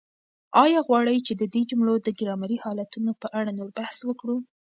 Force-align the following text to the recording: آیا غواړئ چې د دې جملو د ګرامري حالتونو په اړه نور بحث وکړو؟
آیا 0.63 0.79
غواړئ 0.87 1.17
چې 1.27 1.33
د 1.35 1.43
دې 1.53 1.61
جملو 1.69 1.95
د 2.01 2.07
ګرامري 2.19 2.57
حالتونو 2.63 3.11
په 3.21 3.27
اړه 3.39 3.51
نور 3.57 3.69
بحث 3.79 3.97
وکړو؟ 4.05 4.35